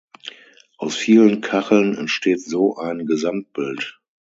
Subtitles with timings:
[0.79, 3.99] Aus vielen Kacheln entsteht so ein Gesamtbild.